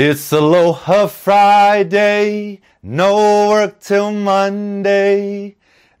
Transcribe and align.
It's 0.00 0.32
Aloha 0.32 1.08
Friday, 1.08 2.60
no 2.84 3.48
work 3.48 3.80
till 3.80 4.12
Monday. 4.12 5.56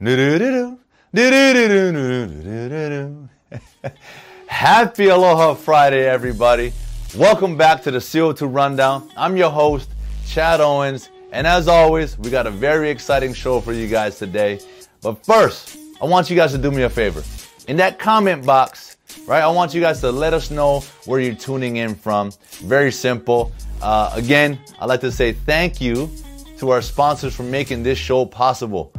Happy 4.46 5.08
Aloha 5.08 5.54
Friday, 5.54 6.06
everybody. 6.06 6.72
Welcome 7.16 7.56
back 7.56 7.82
to 7.82 7.90
the 7.90 7.98
CO2 7.98 8.54
Rundown. 8.54 9.10
I'm 9.16 9.36
your 9.36 9.50
host, 9.50 9.90
Chad 10.24 10.60
Owens, 10.60 11.10
and 11.32 11.44
as 11.44 11.66
always, 11.66 12.16
we 12.20 12.30
got 12.30 12.46
a 12.46 12.52
very 12.52 12.90
exciting 12.90 13.34
show 13.34 13.60
for 13.60 13.72
you 13.72 13.88
guys 13.88 14.16
today. 14.16 14.60
But 15.02 15.26
first, 15.26 15.76
I 16.00 16.04
want 16.04 16.30
you 16.30 16.36
guys 16.36 16.52
to 16.52 16.58
do 16.58 16.70
me 16.70 16.82
a 16.82 16.88
favor. 16.88 17.24
In 17.66 17.76
that 17.78 17.98
comment 17.98 18.46
box, 18.46 18.96
right, 19.26 19.42
I 19.42 19.48
want 19.48 19.74
you 19.74 19.80
guys 19.80 20.00
to 20.02 20.12
let 20.12 20.34
us 20.34 20.52
know 20.52 20.84
where 21.06 21.18
you're 21.18 21.34
tuning 21.34 21.78
in 21.78 21.96
from. 21.96 22.30
Very 22.60 22.92
simple. 22.92 23.52
Uh, 23.80 24.10
again, 24.14 24.58
I'd 24.80 24.86
like 24.86 25.00
to 25.00 25.12
say 25.12 25.32
thank 25.32 25.80
you 25.80 26.10
to 26.58 26.70
our 26.70 26.82
sponsors 26.82 27.34
for 27.34 27.44
making 27.44 27.82
this 27.82 27.98
show 27.98 28.24
possible. 28.24 28.92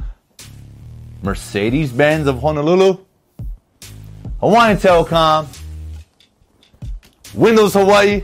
Mercedes 1.22 1.92
Benz 1.92 2.28
of 2.28 2.40
Honolulu, 2.40 2.98
Hawaiian 4.40 4.78
Telecom, 4.78 5.48
Windows 7.34 7.74
Hawaii, 7.74 8.24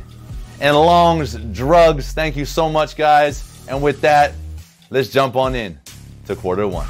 and 0.61 0.75
Long's 0.75 1.35
Drugs. 1.35 2.13
Thank 2.13 2.37
you 2.37 2.45
so 2.45 2.69
much, 2.69 2.95
guys. 2.95 3.65
And 3.67 3.81
with 3.81 3.99
that, 4.01 4.33
let's 4.89 5.09
jump 5.09 5.35
on 5.35 5.55
in 5.55 5.77
to 6.27 6.35
quarter 6.35 6.67
one. 6.67 6.87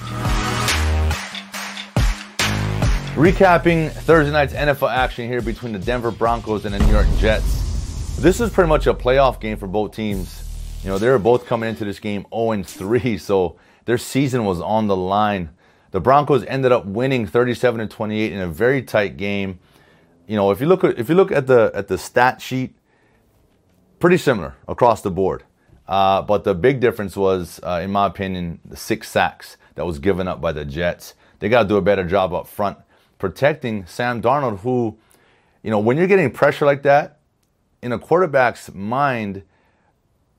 Recapping 3.16 3.92
Thursday 3.92 4.32
night's 4.32 4.54
NFL 4.54 4.92
action 4.92 5.28
here 5.28 5.42
between 5.42 5.72
the 5.72 5.80
Denver 5.80 6.12
Broncos 6.12 6.66
and 6.66 6.76
the 6.76 6.80
New 6.80 6.92
York 6.92 7.08
Jets. 7.18 7.65
This 8.18 8.40
is 8.40 8.50
pretty 8.50 8.70
much 8.70 8.88
a 8.88 8.94
playoff 8.94 9.40
game 9.40 9.58
for 9.58 9.68
both 9.68 9.92
teams. 9.92 10.44
You 10.84 10.90
know, 10.90 10.98
they 10.98 11.10
were 11.10 11.20
both 11.20 11.46
coming 11.46 11.70
into 11.70 11.86
this 11.86 12.00
game 12.00 12.26
0 12.34 12.64
3, 12.64 13.18
so 13.20 13.58
their 13.86 13.98
season 13.98 14.46
was 14.46 14.62
on 14.62 14.88
the 14.88 14.96
line. 14.96 15.50
The 15.92 16.00
Broncos 16.00 16.44
ended 16.46 16.72
up 16.72 16.86
winning 16.86 17.28
37 17.28 17.88
to 17.88 17.94
28 17.94 18.32
in 18.32 18.40
a 18.40 18.48
very 18.48 18.82
tight 18.82 19.18
game. 19.18 19.60
You 20.28 20.36
know, 20.38 20.52
if 20.52 20.60
you 20.60 20.66
look 20.66 20.84
at 20.84 20.98
if 20.98 21.08
you 21.08 21.16
look 21.16 21.32
at 21.32 21.46
the 21.46 21.72
at 21.76 21.88
the 21.88 21.98
stat 21.98 22.42
sheet, 22.42 22.76
pretty 24.00 24.18
similar 24.18 24.56
across 24.68 25.02
the 25.02 25.12
board. 25.12 25.44
Uh, 25.88 26.22
but 26.22 26.44
the 26.44 26.56
big 26.56 26.80
difference 26.80 27.16
was, 27.16 27.60
uh, 27.64 27.82
in 27.84 27.92
my 27.92 28.08
opinion, 28.08 28.60
the 28.66 28.78
six 28.78 29.10
sacks 29.10 29.58
that 29.76 29.86
was 29.86 30.00
given 30.00 30.28
up 30.28 30.42
by 30.42 30.52
the 30.52 30.66
Jets. 30.66 31.14
They 31.40 31.50
got 31.50 31.64
to 31.64 31.68
do 31.68 31.78
a 31.78 31.82
better 31.82 32.04
job 32.04 32.34
up 32.34 32.48
front 32.48 32.78
protecting 33.20 33.86
Sam 33.86 34.22
Darnold, 34.22 34.60
who, 34.60 34.98
you 35.62 35.70
know, 35.70 35.80
when 35.80 35.98
you're 35.98 36.08
getting 36.08 36.32
pressure 36.32 36.66
like 36.66 36.82
that, 36.84 37.15
in 37.86 37.92
a 37.92 38.00
quarterback's 38.00 38.74
mind, 38.74 39.44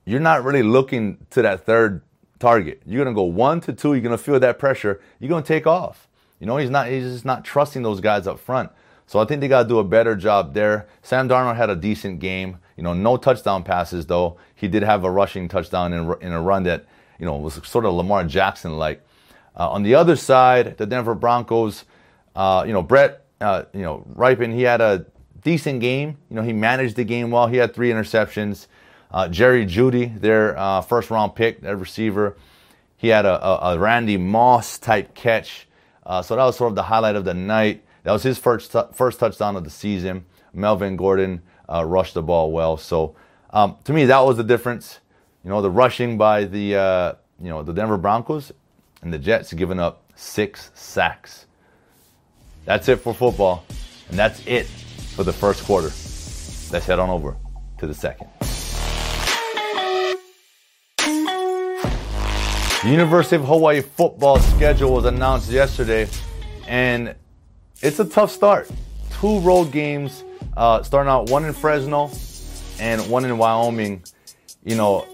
you're 0.03 0.19
not 0.19 0.43
really 0.43 0.63
looking 0.63 1.17
to 1.29 1.41
that 1.41 1.65
third 1.65 2.01
target. 2.39 2.81
You're 2.85 3.05
gonna 3.05 3.15
go 3.15 3.23
one 3.23 3.61
to 3.61 3.71
two. 3.71 3.93
You're 3.93 4.01
gonna 4.01 4.17
feel 4.17 4.37
that 4.37 4.59
pressure. 4.59 4.99
You're 5.17 5.29
gonna 5.29 5.45
take 5.45 5.65
off. 5.65 6.09
You 6.41 6.45
know, 6.45 6.57
he's 6.57 6.69
not. 6.69 6.89
He's 6.89 7.05
just 7.05 7.23
not 7.23 7.45
trusting 7.45 7.83
those 7.83 8.01
guys 8.01 8.27
up 8.27 8.37
front. 8.37 8.69
So 9.05 9.19
I 9.19 9.25
think 9.25 9.39
they 9.39 9.47
got 9.47 9.63
to 9.63 9.69
do 9.69 9.79
a 9.79 9.83
better 9.85 10.17
job 10.17 10.53
there. 10.53 10.89
Sam 11.01 11.29
Darnold 11.29 11.55
had 11.55 11.69
a 11.69 11.75
decent 11.77 12.19
game. 12.19 12.57
You 12.75 12.83
know, 12.83 12.93
no 12.93 13.15
touchdown 13.15 13.63
passes 13.63 14.05
though. 14.05 14.35
He 14.53 14.67
did 14.67 14.83
have 14.83 15.05
a 15.05 15.09
rushing 15.09 15.47
touchdown 15.47 15.93
in, 15.93 16.13
in 16.19 16.33
a 16.33 16.41
run 16.41 16.63
that 16.63 16.85
you 17.17 17.25
know 17.25 17.37
was 17.37 17.61
sort 17.65 17.85
of 17.85 17.93
Lamar 17.93 18.25
Jackson 18.25 18.77
like. 18.77 19.01
Uh, 19.55 19.71
on 19.71 19.83
the 19.83 19.95
other 19.95 20.17
side, 20.17 20.77
the 20.77 20.85
Denver 20.85 21.15
Broncos. 21.15 21.85
Uh, 22.35 22.65
you 22.67 22.73
know, 22.73 22.81
Brett. 22.81 23.23
Uh, 23.39 23.63
you 23.73 23.83
know, 23.83 24.05
Rypien. 24.15 24.53
He 24.53 24.63
had 24.63 24.81
a 24.81 25.05
decent 25.47 25.79
game. 25.79 26.17
You 26.29 26.35
know, 26.35 26.41
he 26.41 26.51
managed 26.51 26.97
the 26.97 27.05
game 27.05 27.31
well. 27.31 27.47
He 27.47 27.55
had 27.55 27.73
three 27.73 27.89
interceptions. 27.89 28.67
Uh, 29.09 29.29
Jerry 29.29 29.65
Jeudy, 29.65 30.19
their 30.19 30.57
uh, 30.57 30.81
first 30.81 31.09
round 31.09 31.35
pick, 31.35 31.61
their 31.61 31.77
receiver, 31.77 32.35
he 32.97 33.07
had 33.07 33.25
a, 33.25 33.45
a, 33.45 33.73
a 33.73 33.79
Randy 33.79 34.17
Moss 34.17 34.77
type 34.77 35.15
catch. 35.15 35.67
Uh, 36.05 36.21
so 36.21 36.35
that 36.35 36.43
was 36.43 36.57
sort 36.57 36.71
of 36.71 36.75
the 36.75 36.83
highlight 36.83 37.15
of 37.15 37.23
the 37.23 37.33
night. 37.33 37.83
That 38.03 38.11
was 38.11 38.23
his 38.23 38.37
first 38.37 38.73
t- 38.73 38.81
first 38.93 39.19
touchdown 39.19 39.55
of 39.55 39.63
the 39.63 39.69
season. 39.69 40.25
Melvin 40.53 40.97
Gordon 40.97 41.41
uh, 41.69 41.85
rushed 41.85 42.15
the 42.15 42.21
ball 42.21 42.51
well. 42.51 42.75
So 42.75 43.15
um, 43.51 43.77
to 43.85 43.93
me, 43.93 44.05
that 44.05 44.19
was 44.19 44.35
the 44.35 44.43
difference. 44.43 44.99
You 45.43 45.49
know, 45.49 45.61
the 45.61 45.71
rushing 45.71 46.17
by 46.17 46.43
the 46.43 46.75
uh, 46.75 47.13
you 47.41 47.49
know 47.49 47.63
the 47.63 47.73
Denver 47.73 47.97
Broncos 47.97 48.51
and 49.01 49.13
the 49.13 49.19
Jets 49.19 49.53
giving 49.53 49.79
up 49.79 50.03
six 50.15 50.71
sacks. 50.73 51.45
That's 52.65 52.89
it 52.89 52.97
for 52.97 53.13
football, 53.13 53.63
and 54.09 54.17
that's 54.17 54.45
it 54.45 54.67
for 55.17 55.23
the 55.23 55.33
first 55.33 55.63
quarter. 55.63 55.87
Let's 56.71 56.85
head 56.85 56.99
on 56.99 57.09
over 57.09 57.35
to 57.79 57.87
the 57.87 57.93
second. 57.95 58.29
The 62.83 62.91
University 62.91 63.35
of 63.37 63.45
Hawaii 63.45 63.81
football 63.81 64.37
schedule 64.37 64.93
was 64.93 65.05
announced 65.05 65.49
yesterday, 65.49 66.07
and 66.67 67.15
it's 67.81 67.99
a 67.99 68.05
tough 68.05 68.29
start. 68.29 68.69
Two 69.19 69.39
road 69.39 69.71
games, 69.71 70.23
uh, 70.55 70.83
starting 70.83 71.09
out 71.09 71.31
one 71.31 71.45
in 71.45 71.53
Fresno 71.53 72.11
and 72.79 73.01
one 73.09 73.25
in 73.25 73.39
Wyoming. 73.39 74.03
You 74.63 74.75
know, 74.75 75.07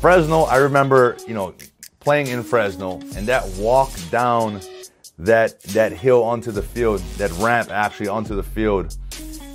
Fresno, 0.00 0.42
I 0.42 0.56
remember, 0.56 1.16
you 1.28 1.34
know, 1.34 1.54
playing 2.00 2.26
in 2.26 2.42
Fresno 2.42 2.98
and 3.14 3.28
that 3.28 3.48
walk 3.50 3.92
down 4.10 4.60
that 5.20 5.60
that 5.60 5.92
hill 5.92 6.24
onto 6.24 6.50
the 6.50 6.62
field, 6.62 6.98
that 7.18 7.30
ramp 7.38 7.70
actually 7.70 8.08
onto 8.08 8.34
the 8.34 8.42
field 8.42 8.96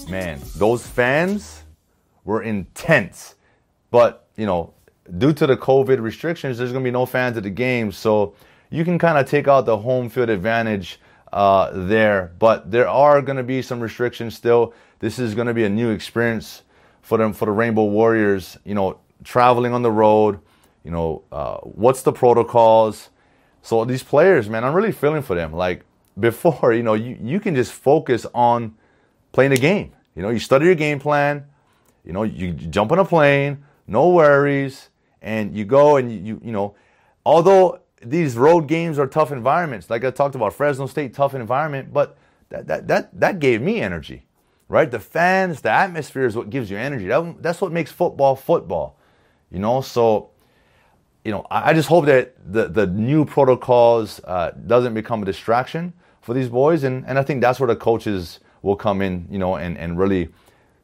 man, 0.08 0.40
those 0.56 0.86
fans 0.86 1.64
were 2.24 2.42
intense. 2.42 3.36
But, 3.92 4.28
you 4.36 4.46
know, 4.46 4.74
due 5.18 5.34
to 5.34 5.48
the 5.48 5.58
COVID 5.58 6.02
restrictions, 6.02 6.58
there's 6.58 6.72
going 6.72 6.84
to 6.84 6.88
be 6.88 6.92
no 6.92 7.06
fans 7.06 7.38
at 7.38 7.44
the 7.44 7.50
game. 7.50 7.92
So 7.92 8.36
you 8.70 8.84
can 8.84 8.98
kind 9.00 9.18
of 9.18 9.30
take 9.30 9.48
out 9.48 9.66
the 9.66 9.78
home 9.78 10.10
field 10.10 10.30
advantage 10.30 11.00
uh, 11.32 11.70
there. 11.74 12.34
But 12.40 12.72
there 12.72 12.88
are 12.88 13.22
going 13.22 13.38
to 13.38 13.44
be 13.44 13.62
some 13.62 13.80
restrictions 13.80 14.36
still. 14.36 14.74
This 15.00 15.20
is 15.20 15.36
going 15.36 15.48
to 15.48 15.54
be 15.54 15.66
a 15.66 15.70
new 15.70 15.90
experience 15.90 16.64
for 17.02 17.18
them, 17.18 17.34
for 17.34 17.46
the 17.46 17.52
Rainbow 17.52 17.86
Warriors, 17.86 18.58
you 18.64 18.74
know, 18.74 19.00
traveling 19.24 19.74
on 19.74 19.82
the 19.82 19.92
road. 19.92 20.40
You 20.84 20.92
know, 20.92 21.24
uh, 21.32 21.58
what's 21.58 22.02
the 22.04 22.12
protocols? 22.12 23.10
So 23.62 23.84
these 23.86 24.04
players, 24.04 24.50
man, 24.50 24.64
I'm 24.64 24.74
really 24.74 24.92
feeling 24.92 25.22
for 25.22 25.36
them. 25.36 25.52
Like 25.52 25.84
before, 26.20 26.74
you 26.78 26.84
know, 26.84 26.94
you, 26.94 27.18
you 27.22 27.40
can 27.40 27.56
just 27.56 27.72
focus 27.72 28.26
on 28.34 28.76
playing 29.36 29.52
a 29.52 29.58
game. 29.58 29.92
You 30.16 30.22
know, 30.22 30.30
you 30.30 30.40
study 30.40 30.66
your 30.66 30.76
game 30.76 30.98
plan. 30.98 31.46
You 32.06 32.14
know, 32.14 32.24
you 32.24 32.54
jump 32.54 32.94
on 32.94 33.00
a 33.00 33.06
plane, 33.06 33.66
no 33.86 34.10
worries, 34.12 34.90
and 35.22 35.58
you 35.58 35.66
go 35.66 35.98
and 35.98 36.10
you, 36.26 36.40
you, 36.42 36.52
know, 36.54 36.76
although 37.26 37.82
these 38.02 38.38
road 38.38 38.68
games 38.68 38.98
are 38.98 39.08
tough 39.08 39.34
environments, 39.34 39.90
like 39.90 40.06
I 40.06 40.12
talked 40.12 40.36
about, 40.36 40.54
Fresno 40.54 40.88
State, 40.88 41.14
tough 41.14 41.34
environment, 41.34 41.92
but 41.92 42.18
that, 42.50 42.68
that, 42.68 42.88
that, 42.88 43.20
that 43.20 43.40
gave 43.40 43.62
me 43.62 43.82
energy, 43.82 44.26
right? 44.70 44.90
The 44.90 45.00
fans, 45.00 45.60
the 45.62 45.72
atmosphere 45.72 46.26
is 46.26 46.38
what 46.38 46.50
gives 46.50 46.72
you 46.72 46.78
energy. 46.78 47.08
That, 47.08 47.42
that's 47.42 47.60
what 47.60 47.74
makes 47.74 47.92
football 47.92 48.38
football, 48.38 48.98
you 49.52 49.60
know? 49.60 49.82
So, 49.82 50.30
you 51.26 51.32
know, 51.32 51.46
I, 51.52 51.72
I 51.72 51.74
just 51.74 51.90
hope 51.90 52.06
that 52.06 52.36
the, 52.46 52.70
the 52.70 52.88
new 52.88 53.26
protocols 53.26 54.22
uh, 54.24 54.52
doesn't 54.66 54.94
become 54.94 55.24
a 55.24 55.26
distraction 55.26 55.92
for 56.22 56.34
these 56.34 56.48
boys. 56.48 56.84
And, 56.84 57.04
and 57.06 57.20
I 57.20 57.24
think 57.24 57.42
that's 57.42 57.60
where 57.60 57.68
the 57.68 57.76
coaches 57.76 58.40
will 58.66 58.76
come 58.76 59.02
in, 59.02 59.28
you 59.30 59.38
know, 59.38 59.56
and, 59.56 59.78
and 59.78 59.98
really 59.98 60.28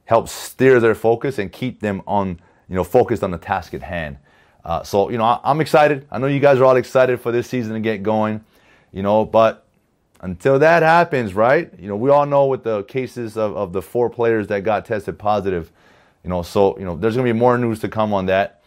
help 0.06 0.30
steer 0.30 0.80
their 0.80 0.94
focus 0.94 1.40
and 1.40 1.52
keep 1.52 1.80
them 1.80 2.02
on, 2.06 2.40
you 2.70 2.76
know, 2.76 2.84
focused 2.84 3.24
on 3.24 3.32
the 3.32 3.40
task 3.40 3.74
at 3.74 3.82
hand. 3.82 4.18
Uh, 4.64 4.84
so, 4.84 5.10
you 5.10 5.18
know, 5.18 5.24
I, 5.24 5.40
I'm 5.44 5.60
excited. 5.60 6.08
I 6.12 6.20
know 6.20 6.28
you 6.28 6.40
guys 6.40 6.60
are 6.60 6.66
all 6.66 6.76
excited 6.76 7.20
for 7.20 7.32
this 7.32 7.48
season 7.48 7.74
to 7.74 7.80
get 7.80 8.04
going, 8.04 8.46
you 8.92 9.02
know, 9.02 9.26
but 9.26 9.66
until 10.22 10.60
that 10.60 10.84
happens, 10.84 11.34
right? 11.34 11.72
You 11.80 11.88
know, 11.88 11.96
we 11.96 12.12
all 12.12 12.28
know 12.28 12.46
with 12.46 12.64
the 12.64 12.84
cases 12.84 13.36
of, 13.36 13.58
of 13.58 13.74
the 13.74 13.82
four 13.82 14.12
players 14.12 14.46
that 14.48 14.64
got 14.64 14.86
tested 14.86 15.18
positive, 15.18 15.72
you 16.24 16.30
know, 16.30 16.44
so, 16.44 16.78
you 16.78 16.86
know, 16.86 16.96
there's 16.96 17.16
going 17.16 17.26
to 17.26 17.34
be 17.34 17.40
more 17.40 17.58
news 17.58 17.80
to 17.80 17.90
come 17.90 18.14
on 18.14 18.28
that. 18.28 18.62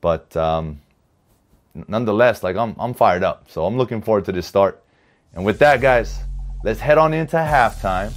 But 0.00 0.36
um, 0.36 0.80
nonetheless, 1.88 2.44
like, 2.44 2.54
I'm, 2.54 2.76
I'm 2.78 2.94
fired 2.94 3.24
up. 3.24 3.50
So 3.50 3.66
I'm 3.66 3.76
looking 3.76 4.00
forward 4.00 4.26
to 4.26 4.32
this 4.32 4.46
start. 4.46 4.80
And 5.34 5.44
with 5.44 5.58
that, 5.58 5.80
guys, 5.80 6.20
let's 6.62 6.78
head 6.78 6.98
on 6.98 7.12
into 7.12 7.36
halftime 7.36 8.12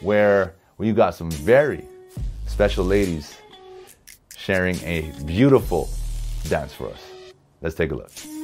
where 0.00 0.54
we've 0.78 0.96
got 0.96 1.14
some 1.14 1.30
very 1.30 1.84
special 2.46 2.84
ladies 2.84 3.36
sharing 4.36 4.76
a 4.84 5.12
beautiful 5.24 5.88
dance 6.48 6.72
for 6.72 6.88
us. 6.88 7.02
Let's 7.60 7.74
take 7.74 7.90
a 7.90 7.94
look. 7.94 8.37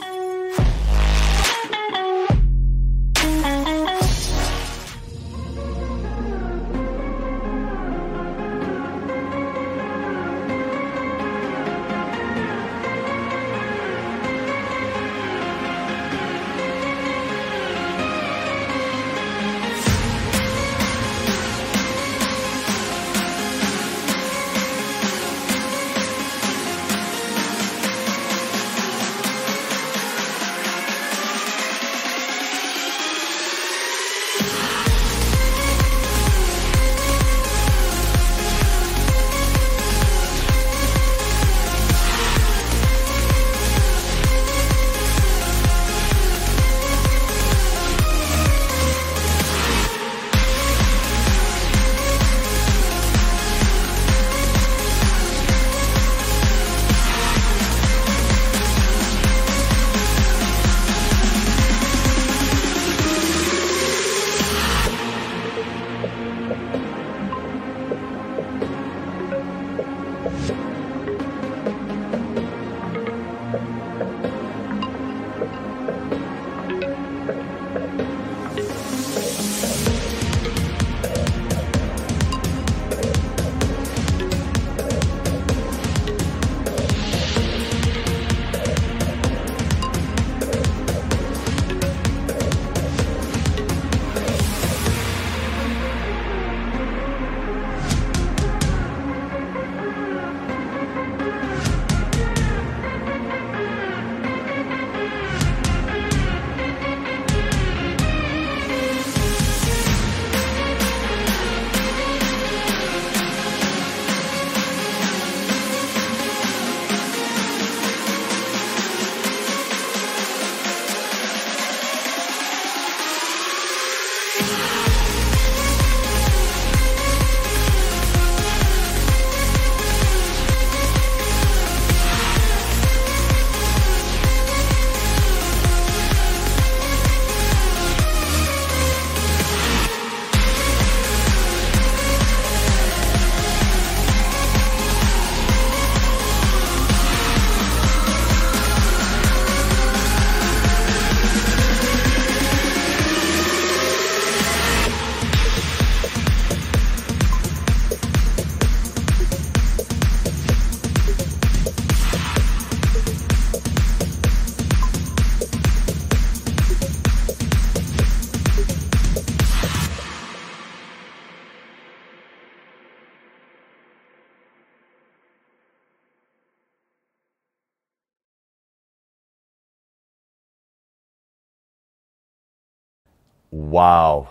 Wow, 183.54 184.30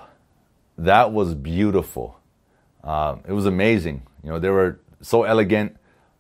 that 0.78 1.14
was 1.14 1.34
beautiful. 1.34 2.20
Uh, 2.84 3.16
it 3.25 3.31
was 3.31 3.46
amazing. 3.46 4.02
You 4.22 4.31
know, 4.31 4.40
they 4.40 4.50
were 4.50 4.81
so 5.00 5.24
elegant, 5.24 5.78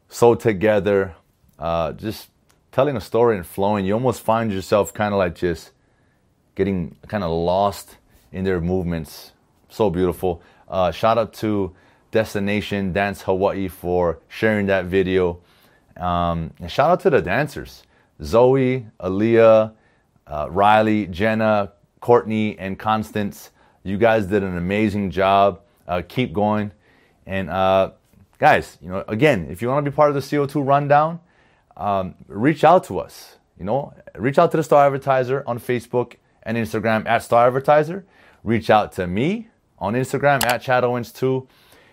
so 0.07 0.35
together, 0.35 1.13
uh, 1.59 1.91
just 1.91 2.29
telling 2.71 2.95
a 2.95 3.01
story 3.01 3.35
and 3.35 3.45
flowing. 3.45 3.83
You 3.83 3.95
almost 3.95 4.21
find 4.21 4.53
yourself 4.53 4.93
kind 4.93 5.13
of 5.13 5.17
like 5.17 5.35
just 5.35 5.71
getting 6.55 6.95
kind 7.09 7.25
of 7.25 7.31
lost 7.31 7.97
in 8.31 8.45
their 8.45 8.61
movements. 8.61 9.33
So 9.67 9.89
beautiful. 9.89 10.41
Uh, 10.69 10.91
shout 10.91 11.17
out 11.17 11.33
to 11.33 11.75
Destination 12.11 12.93
Dance 12.93 13.23
Hawaii 13.23 13.67
for 13.67 14.19
sharing 14.29 14.67
that 14.67 14.85
video. 14.85 15.41
Um, 15.97 16.53
and 16.61 16.71
shout 16.71 16.89
out 16.89 17.01
to 17.01 17.09
the 17.09 17.21
dancers 17.21 17.83
Zoe, 18.23 18.87
Aaliyah, 19.01 19.73
uh, 20.25 20.47
Riley, 20.49 21.07
Jenna, 21.07 21.73
Courtney, 22.03 22.59
and 22.59 22.77
Constance. 22.77 23.51
You 23.83 23.97
guys 23.97 24.25
did 24.25 24.43
an 24.43 24.57
amazing 24.57 25.09
job. 25.09 25.61
Uh, 25.87 26.01
keep 26.05 26.33
going. 26.33 26.73
And 27.25 27.49
uh, 27.49 27.91
guys, 28.37 28.77
you 28.81 28.89
know, 28.89 29.05
again, 29.07 29.47
if 29.49 29.61
you 29.61 29.69
want 29.69 29.85
to 29.85 29.89
be 29.89 29.95
part 29.95 30.09
of 30.09 30.15
the 30.15 30.19
CO2 30.19 30.67
rundown, 30.67 31.21
um, 31.77 32.15
reach 32.27 32.65
out 32.65 32.83
to 32.85 32.99
us. 32.99 33.37
You 33.57 33.63
know, 33.63 33.93
reach 34.15 34.37
out 34.37 34.51
to 34.51 34.57
the 34.57 34.63
Star 34.63 34.85
Advertiser 34.85 35.45
on 35.47 35.59
Facebook 35.59 36.15
and 36.43 36.57
Instagram 36.57 37.07
at 37.07 37.23
Star 37.23 37.47
Advertiser. 37.47 38.05
Reach 38.43 38.69
out 38.69 38.91
to 38.93 39.07
me 39.07 39.47
on 39.79 39.93
Instagram 39.93 40.45
at 40.45 40.61
Chad 40.61 40.83
Owens2. 40.83 41.47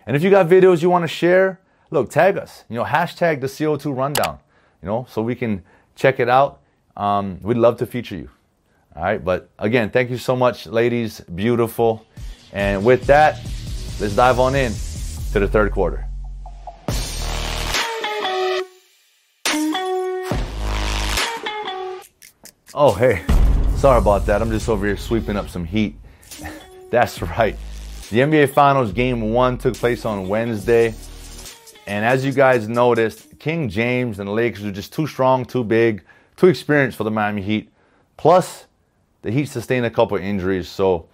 And 0.07 0.17
if 0.17 0.25
you 0.25 0.31
got 0.31 0.49
videos 0.49 0.83
you 0.83 0.91
want 0.91 1.05
to 1.05 1.09
share, 1.09 1.61
look, 1.93 2.11
tag 2.11 2.37
us. 2.37 2.65
You 2.69 2.75
know, 2.75 2.85
hashtag 2.85 3.41
the 3.41 3.47
CO2 3.47 3.97
rundown. 3.97 4.41
You 4.83 4.89
know, 4.89 5.07
so 5.09 5.23
we 5.23 5.37
can 5.37 5.63
check 5.95 6.19
it 6.19 6.29
out. 6.29 6.63
Um, 6.97 7.39
we'd 7.43 7.59
love 7.59 7.79
to 7.79 7.87
feature 7.87 8.17
you. 8.17 8.31
All 9.01 9.07
right, 9.07 9.25
but 9.25 9.49
again, 9.59 9.89
thank 9.89 10.11
you 10.11 10.19
so 10.19 10.37
much, 10.37 10.67
ladies. 10.67 11.21
Beautiful. 11.21 12.05
And 12.53 12.85
with 12.85 13.07
that, 13.07 13.37
let's 13.99 14.15
dive 14.15 14.39
on 14.39 14.55
in 14.55 14.73
to 15.33 15.41
the 15.41 15.49
third 15.49 15.73
quarter. 15.73 16.07
Oh, 22.75 22.93
hey, 22.93 23.25
sorry 23.79 24.01
about 24.01 24.27
that. 24.27 24.43
I'm 24.43 24.51
just 24.51 24.69
over 24.69 24.85
here 24.85 24.99
sweeping 24.99 25.39
up 25.39 25.49
some 25.49 25.65
heat. 25.65 25.99
That's 26.91 27.23
right. 27.23 27.57
The 28.11 28.19
NBA 28.19 28.51
Finals 28.51 28.93
game 28.93 29.33
one 29.33 29.57
took 29.57 29.77
place 29.77 30.05
on 30.05 30.29
Wednesday. 30.29 30.95
And 31.87 32.05
as 32.05 32.23
you 32.23 32.33
guys 32.33 32.69
noticed, 32.69 33.39
King 33.39 33.71
James 33.71 34.19
and 34.19 34.29
the 34.29 34.33
Lakers 34.35 34.63
were 34.63 34.71
just 34.71 34.93
too 34.93 35.07
strong, 35.07 35.47
too 35.47 35.65
big, 35.65 36.05
too 36.37 36.49
experienced 36.49 36.99
for 36.99 37.05
the 37.05 37.11
Miami 37.11 37.41
Heat. 37.41 37.73
Plus, 38.19 38.67
the 39.23 39.31
Heat 39.31 39.47
sustained 39.47 39.87
a 39.87 39.91
couple 39.91 40.17
injuries. 40.17 40.69
So, 40.69 41.09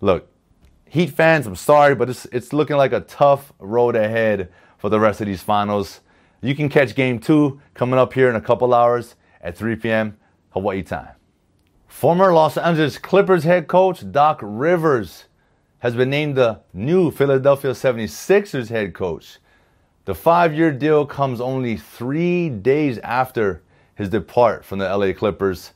look, 0.00 0.28
Heat 0.88 1.10
fans, 1.10 1.46
I'm 1.46 1.56
sorry, 1.56 1.94
but 1.94 2.10
it's, 2.10 2.26
it's 2.26 2.52
looking 2.52 2.76
like 2.76 2.92
a 2.92 3.00
tough 3.00 3.52
road 3.58 3.96
ahead 3.96 4.50
for 4.76 4.90
the 4.90 5.00
rest 5.00 5.20
of 5.20 5.26
these 5.26 5.42
finals. 5.42 6.00
You 6.42 6.54
can 6.54 6.68
catch 6.68 6.94
game 6.94 7.18
two 7.18 7.60
coming 7.72 7.98
up 7.98 8.12
here 8.12 8.28
in 8.28 8.36
a 8.36 8.40
couple 8.40 8.74
hours 8.74 9.14
at 9.40 9.56
3 9.56 9.76
p.m. 9.76 10.16
Hawaii 10.50 10.82
time. 10.82 11.14
Former 11.86 12.32
Los 12.32 12.56
Angeles 12.56 12.98
Clippers 12.98 13.44
head 13.44 13.68
coach 13.68 14.10
Doc 14.10 14.40
Rivers 14.42 15.26
has 15.78 15.94
been 15.94 16.10
named 16.10 16.36
the 16.36 16.60
new 16.72 17.10
Philadelphia 17.10 17.70
76ers 17.72 18.68
head 18.68 18.92
coach. 18.92 19.38
The 20.04 20.14
five 20.14 20.52
year 20.52 20.72
deal 20.72 21.06
comes 21.06 21.40
only 21.40 21.76
three 21.76 22.48
days 22.48 22.98
after 22.98 23.62
his 23.94 24.08
depart 24.08 24.64
from 24.64 24.78
the 24.78 24.96
LA 24.96 25.12
Clippers. 25.12 25.72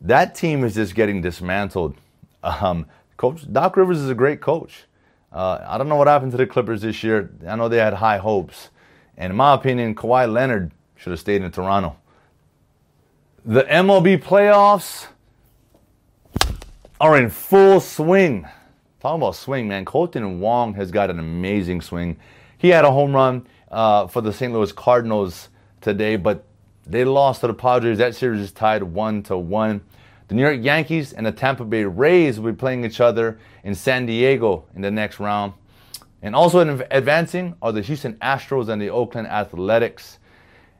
That 0.00 0.34
team 0.34 0.64
is 0.64 0.74
just 0.74 0.94
getting 0.94 1.20
dismantled. 1.20 1.96
Um, 2.42 2.86
coach 3.16 3.50
Doc 3.52 3.76
Rivers 3.76 3.98
is 3.98 4.08
a 4.08 4.14
great 4.14 4.40
coach. 4.40 4.84
Uh, 5.32 5.58
I 5.66 5.78
don't 5.78 5.88
know 5.88 5.96
what 5.96 6.08
happened 6.08 6.32
to 6.32 6.38
the 6.38 6.46
Clippers 6.46 6.82
this 6.82 7.04
year. 7.04 7.30
I 7.46 7.54
know 7.56 7.68
they 7.68 7.76
had 7.76 7.94
high 7.94 8.18
hopes. 8.18 8.70
And 9.16 9.30
in 9.30 9.36
my 9.36 9.54
opinion, 9.54 9.94
Kawhi 9.94 10.32
Leonard 10.32 10.72
should 10.96 11.10
have 11.10 11.20
stayed 11.20 11.42
in 11.42 11.50
Toronto. 11.50 11.96
The 13.44 13.62
MLB 13.64 14.22
playoffs 14.22 15.06
are 17.00 17.16
in 17.16 17.30
full 17.30 17.80
swing. 17.80 18.46
Talking 19.00 19.22
about 19.22 19.36
swing, 19.36 19.68
man. 19.68 19.84
Kolten 19.84 20.38
Wong 20.38 20.74
has 20.74 20.90
got 20.90 21.10
an 21.10 21.18
amazing 21.18 21.80
swing. 21.80 22.18
He 22.58 22.68
had 22.68 22.84
a 22.84 22.90
home 22.90 23.14
run 23.14 23.46
uh, 23.70 24.06
for 24.08 24.20
the 24.20 24.32
St. 24.32 24.52
Louis 24.52 24.72
Cardinals 24.72 25.48
today, 25.80 26.16
but 26.16 26.44
they 26.86 27.04
lost 27.04 27.40
to 27.42 27.46
the 27.46 27.54
Padres. 27.54 27.98
That 27.98 28.14
series 28.14 28.40
is 28.40 28.52
tied 28.52 28.82
one 28.82 29.22
to 29.24 29.36
one. 29.36 29.82
The 30.28 30.34
New 30.34 30.42
York 30.42 30.62
Yankees 30.62 31.12
and 31.12 31.26
the 31.26 31.32
Tampa 31.32 31.64
Bay 31.64 31.84
Rays 31.84 32.38
will 32.38 32.52
be 32.52 32.56
playing 32.56 32.84
each 32.84 33.00
other 33.00 33.38
in 33.64 33.74
San 33.74 34.06
Diego 34.06 34.64
in 34.74 34.82
the 34.82 34.90
next 34.90 35.18
round. 35.20 35.54
And 36.22 36.36
also 36.36 36.60
advancing 36.90 37.56
are 37.62 37.72
the 37.72 37.82
Houston 37.82 38.14
Astros 38.16 38.68
and 38.68 38.80
the 38.80 38.90
Oakland 38.90 39.26
Athletics. 39.28 40.18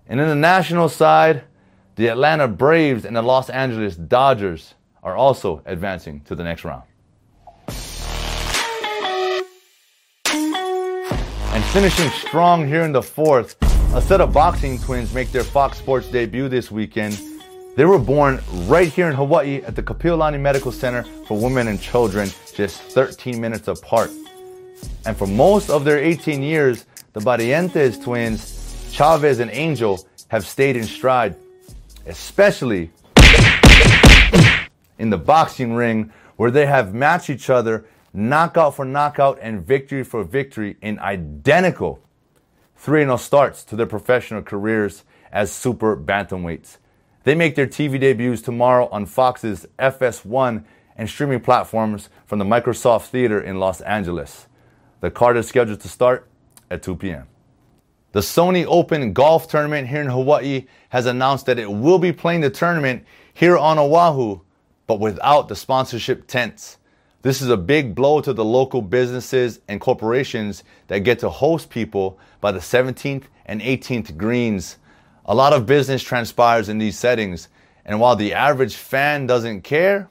And 0.06 0.20
in 0.20 0.28
the 0.28 0.34
national 0.34 0.88
side, 0.88 1.44
the 1.96 2.08
Atlanta 2.08 2.46
Braves 2.48 3.04
and 3.04 3.16
the 3.16 3.22
Los 3.22 3.50
Angeles 3.50 3.96
Dodgers 3.96 4.74
are 5.02 5.16
also 5.16 5.62
advancing 5.66 6.20
to 6.22 6.34
the 6.34 6.44
next 6.44 6.64
round. 6.64 6.82
And 11.52 11.64
finishing 11.72 12.08
strong 12.10 12.66
here 12.66 12.82
in 12.82 12.92
the 12.92 13.02
fourth, 13.02 13.56
a 13.92 14.00
set 14.00 14.20
of 14.20 14.32
boxing 14.32 14.78
twins 14.78 15.12
make 15.12 15.32
their 15.32 15.42
Fox 15.42 15.76
Sports 15.76 16.06
debut 16.06 16.48
this 16.48 16.70
weekend. 16.70 17.20
They 17.74 17.84
were 17.84 17.98
born 17.98 18.40
right 18.66 18.86
here 18.86 19.08
in 19.08 19.16
Hawaii 19.16 19.62
at 19.62 19.74
the 19.74 19.82
Kapiolani 19.82 20.38
Medical 20.38 20.70
Center 20.70 21.02
for 21.26 21.36
Women 21.36 21.66
and 21.66 21.80
Children, 21.80 22.30
just 22.54 22.80
13 22.80 23.40
minutes 23.40 23.66
apart. 23.66 24.12
And 25.06 25.16
for 25.16 25.26
most 25.26 25.70
of 25.70 25.84
their 25.84 25.98
18 25.98 26.40
years, 26.40 26.86
the 27.14 27.20
Barrientes 27.20 28.00
twins, 28.00 28.92
Chavez 28.92 29.40
and 29.40 29.50
Angel, 29.50 30.06
have 30.28 30.46
stayed 30.46 30.76
in 30.76 30.84
stride, 30.84 31.34
especially 32.06 32.92
in 35.00 35.10
the 35.10 35.18
boxing 35.18 35.74
ring 35.74 36.12
where 36.36 36.52
they 36.52 36.66
have 36.66 36.94
matched 36.94 37.28
each 37.28 37.50
other 37.50 37.84
knockout 38.12 38.76
for 38.76 38.84
knockout 38.84 39.38
and 39.42 39.66
victory 39.66 40.04
for 40.04 40.22
victory 40.22 40.76
in 40.80 40.96
identical 41.00 42.00
3 42.80 43.02
0 43.02 43.18
starts 43.18 43.62
to 43.62 43.76
their 43.76 43.84
professional 43.84 44.40
careers 44.40 45.04
as 45.30 45.52
super 45.52 45.94
bantamweights. 45.94 46.78
They 47.24 47.34
make 47.34 47.54
their 47.54 47.66
TV 47.66 48.00
debuts 48.00 48.40
tomorrow 48.40 48.88
on 48.90 49.04
Fox's 49.04 49.66
FS1 49.78 50.64
and 50.96 51.06
streaming 51.06 51.40
platforms 51.40 52.08
from 52.24 52.38
the 52.38 52.46
Microsoft 52.46 53.08
Theater 53.08 53.38
in 53.38 53.58
Los 53.58 53.82
Angeles. 53.82 54.46
The 55.02 55.10
card 55.10 55.36
is 55.36 55.46
scheduled 55.46 55.80
to 55.80 55.88
start 55.88 56.26
at 56.70 56.82
2 56.82 56.96
p.m. 56.96 57.26
The 58.12 58.20
Sony 58.20 58.64
Open 58.66 59.12
Golf 59.12 59.46
Tournament 59.46 59.88
here 59.88 60.00
in 60.00 60.08
Hawaii 60.08 60.66
has 60.88 61.04
announced 61.04 61.44
that 61.46 61.58
it 61.58 61.70
will 61.70 61.98
be 61.98 62.14
playing 62.14 62.40
the 62.40 62.48
tournament 62.48 63.04
here 63.34 63.58
on 63.58 63.78
Oahu, 63.78 64.40
but 64.86 65.00
without 65.00 65.48
the 65.48 65.54
sponsorship 65.54 66.26
tents. 66.26 66.78
This 67.22 67.42
is 67.42 67.50
a 67.50 67.56
big 67.58 67.94
blow 67.94 68.22
to 68.22 68.32
the 68.32 68.44
local 68.44 68.80
businesses 68.80 69.60
and 69.68 69.78
corporations 69.78 70.64
that 70.86 71.00
get 71.00 71.18
to 71.18 71.28
host 71.28 71.68
people 71.68 72.18
by 72.40 72.50
the 72.50 72.60
17th 72.60 73.24
and 73.44 73.60
18th 73.60 74.16
greens. 74.16 74.78
A 75.26 75.34
lot 75.34 75.52
of 75.52 75.66
business 75.66 76.02
transpires 76.02 76.70
in 76.70 76.78
these 76.78 76.98
settings, 76.98 77.48
and 77.84 78.00
while 78.00 78.16
the 78.16 78.32
average 78.32 78.74
fan 78.74 79.26
doesn't 79.26 79.62
care, 79.62 80.08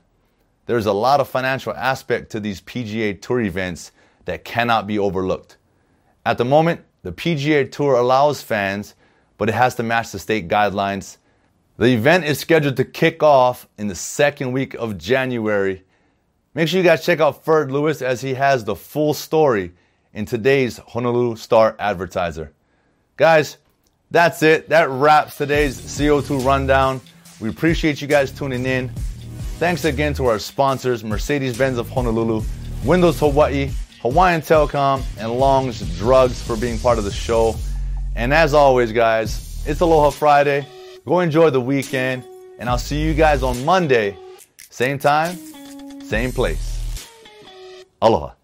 there's 0.67 0.85
a 0.85 0.93
lot 0.93 1.19
of 1.19 1.27
financial 1.27 1.73
aspect 1.73 2.31
to 2.31 2.39
these 2.39 2.61
PGA 2.61 3.19
Tour 3.19 3.41
events 3.41 3.91
that 4.25 4.45
cannot 4.45 4.85
be 4.85 4.99
overlooked. 4.99 5.57
At 6.27 6.37
the 6.37 6.45
moment, 6.45 6.81
the 7.01 7.11
PGA 7.11 7.71
Tour 7.71 7.95
allows 7.95 8.43
fans, 8.43 8.93
but 9.39 9.49
it 9.49 9.55
has 9.55 9.73
to 9.75 9.83
match 9.83 10.11
the 10.11 10.19
state 10.19 10.47
guidelines. 10.47 11.17
The 11.77 11.85
event 11.85 12.25
is 12.25 12.37
scheduled 12.37 12.77
to 12.77 12.85
kick 12.85 13.23
off 13.23 13.67
in 13.79 13.87
the 13.87 13.95
second 13.95 14.51
week 14.51 14.75
of 14.75 14.99
January 14.99 15.85
Make 16.55 16.67
sure 16.67 16.79
you 16.79 16.83
guys 16.83 17.05
check 17.05 17.19
out 17.19 17.45
Ferd 17.45 17.71
Lewis 17.71 18.01
as 18.01 18.21
he 18.21 18.33
has 18.33 18.63
the 18.63 18.75
full 18.75 19.13
story 19.13 19.71
in 20.13 20.25
today's 20.25 20.77
Honolulu 20.79 21.35
Star 21.35 21.75
Advertiser. 21.77 22.51
Guys, 23.17 23.57
that's 24.09 24.41
it. 24.41 24.67
That 24.69 24.89
wraps 24.89 25.37
today's 25.37 25.79
CO2 25.79 26.43
rundown. 26.43 27.01
We 27.39 27.49
appreciate 27.49 28.01
you 28.01 28.07
guys 28.07 28.31
tuning 28.31 28.65
in. 28.65 28.89
Thanks 29.59 29.85
again 29.85 30.15
to 30.15 30.25
our 30.25 30.39
sponsors, 30.39 31.03
Mercedes 31.03 31.55
Benz 31.55 31.77
of 31.77 31.87
Honolulu, 31.89 32.41
Windows 32.83 33.19
Hawaii, 33.19 33.69
Hawaiian 34.01 34.41
Telecom, 34.41 35.03
and 35.19 35.31
Long's 35.31 35.81
Drugs 35.99 36.41
for 36.41 36.57
being 36.57 36.79
part 36.79 36.97
of 36.97 37.03
the 37.03 37.11
show. 37.11 37.55
And 38.15 38.33
as 38.33 38.55
always, 38.55 38.91
guys, 38.91 39.63
it's 39.67 39.81
Aloha 39.81 40.09
Friday. 40.09 40.65
Go 41.05 41.19
enjoy 41.19 41.51
the 41.51 41.61
weekend, 41.61 42.23
and 42.57 42.67
I'll 42.67 42.79
see 42.79 43.01
you 43.01 43.13
guys 43.13 43.43
on 43.43 43.63
Monday, 43.63 44.17
same 44.69 44.97
time, 44.97 45.37
same 46.09 46.31
place. 46.31 46.81
Aloha. 48.01 48.38